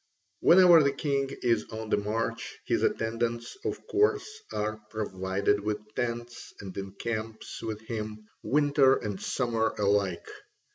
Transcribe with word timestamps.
When 0.39 0.57
the 0.57 0.91
king 0.91 1.29
is 1.43 1.65
on 1.69 1.89
the 1.91 1.97
march 1.97 2.57
his 2.65 2.81
attendants, 2.81 3.55
of 3.63 3.85
course, 3.85 4.41
are 4.51 4.77
provided 4.89 5.59
with 5.59 5.77
tents 5.93 6.55
and 6.59 6.75
encamp 6.75 7.43
with 7.61 7.81
him, 7.81 8.25
winter 8.41 8.95
and 8.95 9.21
summer 9.21 9.75
alike. 9.77 10.27